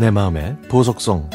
내 0.00 0.10
마음의 0.10 0.56
보석성. 0.70 1.28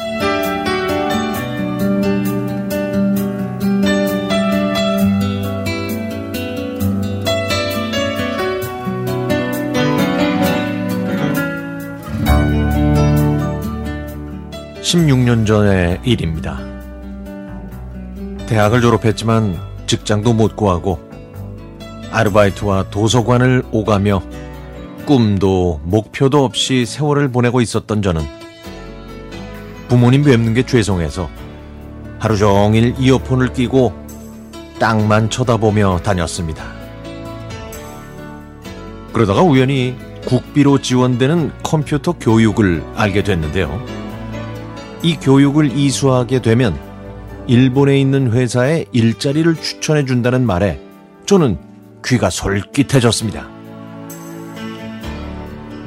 (16년) 14.82 15.46
전의 15.46 16.00
일입니다. 16.02 16.58
대학을 18.48 18.80
졸업했지만 18.80 19.60
직장도 19.86 20.32
못 20.32 20.56
구하고 20.56 20.98
아르바이트와 22.10 22.90
도서관을 22.90 23.62
오가며 23.70 24.20
꿈도 25.06 25.80
목표도 25.84 26.44
없이 26.44 26.84
세월을 26.84 27.30
보내고 27.30 27.60
있었던 27.60 28.02
저는 28.02 28.45
부모님 29.88 30.24
뵙는 30.24 30.54
게 30.54 30.64
죄송해서 30.64 31.28
하루 32.18 32.36
종일 32.36 32.94
이어폰을 32.98 33.52
끼고 33.52 33.92
땅만 34.78 35.30
쳐다보며 35.30 36.00
다녔습니다. 36.02 36.64
그러다가 39.12 39.42
우연히 39.42 39.96
국비로 40.26 40.82
지원되는 40.82 41.52
컴퓨터 41.62 42.12
교육을 42.12 42.82
알게 42.96 43.22
됐는데요. 43.22 43.82
이 45.02 45.16
교육을 45.16 45.76
이수하게 45.76 46.42
되면 46.42 46.78
일본에 47.46 47.98
있는 47.98 48.32
회사에 48.32 48.86
일자리를 48.92 49.54
추천해 49.56 50.04
준다는 50.04 50.44
말에 50.44 50.80
저는 51.26 51.58
귀가 52.04 52.28
솔깃해졌습니다. 52.28 53.48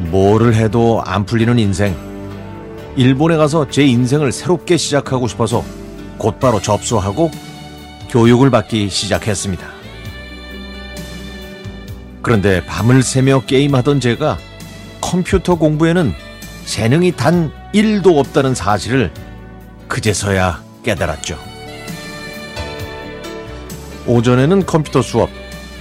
뭐를 0.10 0.56
해도 0.56 1.04
안 1.06 1.26
풀리는 1.26 1.60
인생. 1.60 2.09
일본에 2.96 3.38
가서 3.38 3.70
제 3.70 3.86
인생을 3.86 4.32
새롭게 4.32 4.78
시작하고 4.78 5.28
싶어서 5.28 5.64
곧바로 6.18 6.62
접수하고 6.62 7.32
교육을 8.10 8.50
받기 8.50 8.90
시작했습니다. 8.90 9.68
그런데 12.22 12.66
밤을 12.66 13.04
새며 13.04 13.44
게임하던 13.46 14.00
제가 14.00 14.38
컴퓨터 15.00 15.56
공부에는 15.56 16.14
재능이 16.66 17.14
단 17.14 17.52
1도 17.74 18.18
없다는 18.18 18.54
사실을 18.54 19.12
그제서야 19.88 20.62
깨달았죠. 20.84 21.38
오전에는 24.06 24.66
컴퓨터 24.66 25.02
수업, 25.02 25.30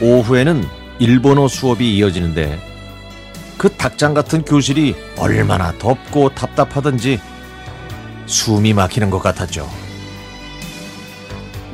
오후에는 0.00 0.64
일본어 0.98 1.48
수업이 1.48 1.96
이어지는데 1.96 2.67
그 3.58 3.68
닭장 3.68 4.14
같은 4.14 4.44
교실이 4.44 4.94
얼마나 5.18 5.72
덥고 5.78 6.30
답답하던지 6.30 7.20
숨이 8.26 8.72
막히는 8.72 9.10
것 9.10 9.18
같았죠. 9.18 9.68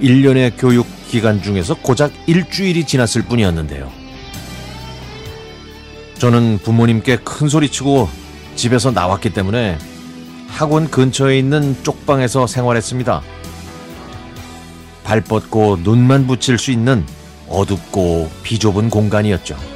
1년의 0.00 0.55
교육 0.58 0.86
기간 1.08 1.42
중에서 1.42 1.74
고작 1.74 2.10
일주일이 2.27 2.84
지났을 2.84 3.22
뿐이었는데요. 3.22 3.92
저는 6.18 6.58
부모님께 6.62 7.18
큰 7.18 7.48
소리치고 7.48 8.08
집에서 8.56 8.90
나왔기 8.90 9.30
때문에 9.30 9.78
학원 10.48 10.90
근처에 10.90 11.38
있는 11.38 11.77
쪽방에서 11.82 12.46
생활했습니다. 12.46 13.20
발 15.05 15.20
뻗고 15.20 15.80
눈만 15.82 16.27
붙일 16.27 16.56
수 16.58 16.70
있는 16.70 17.05
어둡고 17.48 18.30
비좁은 18.42 18.88
공간이었죠. 18.88 19.73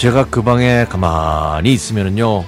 제가 0.00 0.24
그 0.30 0.40
방에 0.40 0.86
가만히 0.88 1.74
있으면요. 1.74 2.42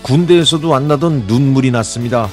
군대에서도 0.00 0.74
안 0.74 0.88
나던 0.88 1.24
눈물이 1.26 1.70
났습니다. 1.70 2.30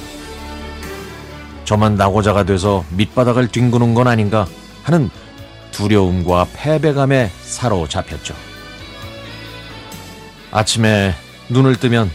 저만 1.66 1.96
낙오자가 1.96 2.44
돼서 2.44 2.82
밑바닥을 2.96 3.48
뒹구는 3.48 3.92
건 3.92 4.06
아닌가 4.06 4.46
하는 4.82 5.10
두려움과 5.72 6.46
패배감에 6.54 7.30
사로잡혔죠. 7.42 8.34
아침에 10.52 11.12
눈을 11.50 11.76
뜨면 11.76 12.10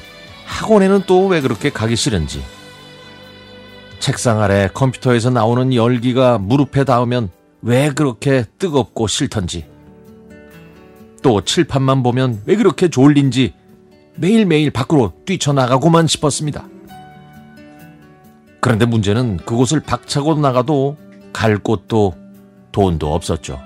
학원에는 0.45 1.03
또 1.05 1.27
왜 1.27 1.41
그렇게 1.41 1.69
가기 1.69 1.95
싫은지 1.95 2.43
책상 3.99 4.41
아래 4.41 4.67
컴퓨터에서 4.73 5.29
나오는 5.29 5.75
열기가 5.75 6.39
무릎에 6.39 6.85
닿으면 6.85 7.29
왜 7.61 7.91
그렇게 7.91 8.45
뜨겁고 8.57 9.05
싫던지 9.05 9.69
또 11.21 11.41
칠판만 11.41 12.03
보면 12.03 12.41
왜 12.45 12.55
그렇게 12.55 12.87
졸린지 12.89 13.53
매일매일 14.15 14.71
밖으로 14.71 15.13
뛰쳐나가고만 15.25 16.07
싶었습니다. 16.07 16.67
그런데 18.59 18.85
문제는 18.85 19.37
그곳을 19.37 19.79
박차고 19.79 20.35
나가도 20.35 20.97
갈 21.33 21.57
곳도 21.57 22.15
돈도 22.71 23.13
없었죠. 23.13 23.59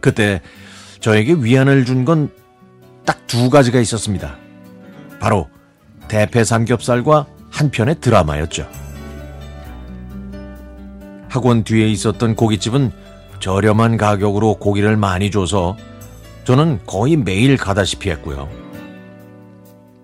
그때 0.00 0.40
저에게 1.00 1.34
위안을 1.34 1.84
준 1.84 2.04
건 2.04 2.30
딱 3.04 3.26
두 3.26 3.50
가지가 3.50 3.78
있었습니다. 3.80 4.36
바로 5.20 5.48
대패 6.08 6.44
삼겹살과 6.44 7.26
한 7.50 7.70
편의 7.70 8.00
드라마였죠. 8.00 8.66
학원 11.28 11.62
뒤에 11.62 11.88
있었던 11.88 12.34
고깃집은 12.36 12.90
저렴한 13.40 13.96
가격으로 13.96 14.54
고기를 14.54 14.96
많이 14.96 15.30
줘서 15.30 15.76
저는 16.44 16.80
거의 16.86 17.16
매일 17.16 17.56
가다시피 17.56 18.10
했고요. 18.10 18.48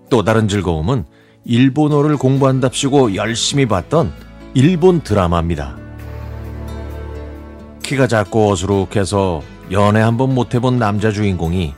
또 0.09 0.23
다른 0.23 0.47
즐거움은 0.47 1.05
일본어를 1.43 2.17
공부한답시고 2.17 3.15
열심히 3.15 3.65
봤던 3.65 4.11
일본 4.53 5.01
드라마입니다. 5.01 5.75
키가 7.83 8.07
작고 8.07 8.51
어수룩해서 8.51 9.41
연애 9.71 9.99
한번 9.99 10.33
못 10.33 10.55
해본 10.55 10.79
남자 10.79 11.11
주인공이 11.11 11.73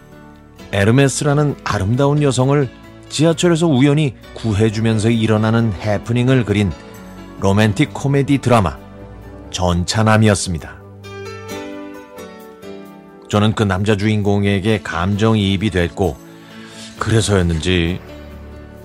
에르메스라는 0.72 1.56
아름다운 1.64 2.22
여성을 2.22 2.70
지하철에서 3.10 3.68
우연히 3.68 4.16
구해주면서 4.34 5.10
일어나는 5.10 5.74
해프닝을 5.74 6.46
그린 6.46 6.72
로맨틱 7.40 7.94
코미디 7.94 8.40
드라마 8.40 8.78
전차남이었습니다. 9.52 10.77
저는 13.30 13.54
그 13.54 13.64
남자 13.64 13.96
주인공에게 13.98 14.82
감정이입이 14.84 15.70
됐고 15.70 16.16
그래서였는지 17.00 18.00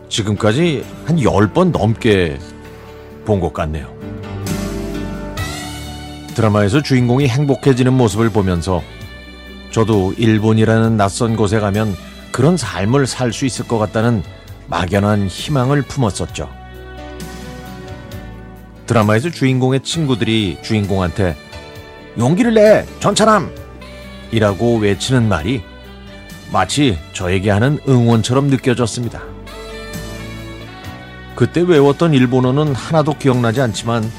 지금까지 0.08 0.84
한 1.06 1.16
10번 1.16 1.70
넘게 1.70 2.38
본 3.24 3.40
것 3.40 3.52
같네요. 3.52 3.92
드라마에서 6.34 6.82
주인공이 6.82 7.28
행복해지는 7.28 7.92
모습을 7.92 8.30
보면서 8.30 8.82
저도 9.70 10.12
일본이라는 10.16 10.96
낯선 10.96 11.36
곳에 11.36 11.60
가면 11.60 11.94
그런 12.32 12.56
삶을 12.56 13.06
살 13.06 13.32
수 13.32 13.46
있을 13.46 13.66
것 13.68 13.78
같다는 13.78 14.22
막연한 14.66 15.28
희망을 15.28 15.82
품었었죠. 15.82 16.50
드라마에서 18.86 19.30
주인공의 19.30 19.80
친구들이 19.80 20.58
주인공한테 20.62 21.36
용기를 22.18 22.54
내! 22.54 22.84
전차남! 23.00 23.61
이라고 24.32 24.78
외치는 24.78 25.28
말이 25.28 25.62
마치 26.52 26.98
저에게 27.12 27.50
하는 27.50 27.78
응원처럼 27.88 28.48
느껴졌습니다. 28.48 29.22
그때 31.36 31.60
외웠던 31.60 32.14
일본어는 32.14 32.74
하나도 32.74 33.18
기억나지 33.18 33.60
않지만 33.60 34.10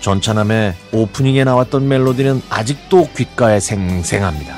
전차남의 0.00 0.74
오프닝에 0.92 1.44
나왔던 1.44 1.86
멜로디는 1.86 2.42
아직도 2.48 3.08
귓가에 3.16 3.60
생생합니다. 3.60 4.56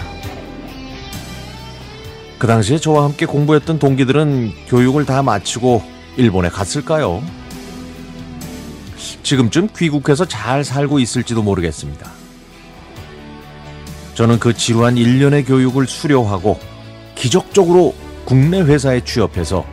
그 2.38 2.46
당시에 2.46 2.78
저와 2.78 3.04
함께 3.04 3.26
공부했던 3.26 3.78
동기들은 3.78 4.52
교육을 4.68 5.04
다 5.04 5.22
마치고 5.22 5.82
일본에 6.16 6.48
갔을까요? 6.48 7.22
지금쯤 9.22 9.68
귀국해서 9.76 10.24
잘 10.24 10.64
살고 10.64 10.98
있을지도 10.98 11.42
모르겠습니다. 11.42 12.19
저는 14.14 14.38
그 14.38 14.54
지루한 14.54 14.96
1년의 14.96 15.46
교육을 15.46 15.86
수료하고 15.86 16.58
기적적으로 17.14 17.94
국내 18.24 18.60
회사에 18.60 19.02
취업해서 19.04 19.64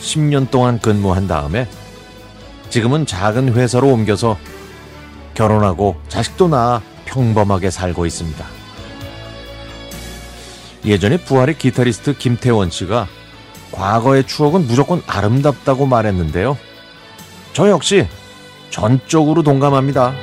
10년 0.00 0.50
동안 0.50 0.78
근무한 0.78 1.26
다음에 1.26 1.68
지금은 2.70 3.06
작은 3.06 3.54
회사로 3.54 3.88
옮겨서 3.88 4.36
결혼하고 5.34 5.96
자식도 6.08 6.48
낳아 6.48 6.82
평범하게 7.04 7.70
살고 7.70 8.06
있습니다. 8.06 8.44
예전에 10.84 11.16
부활의 11.18 11.58
기타리스트 11.58 12.16
김태원 12.16 12.70
씨가 12.70 13.08
과거의 13.72 14.26
추억은 14.26 14.66
무조건 14.66 15.02
아름답다고 15.06 15.86
말했는데요. 15.86 16.56
저 17.52 17.68
역시 17.68 18.06
전적으로 18.70 19.42
동감합니다. 19.42 20.14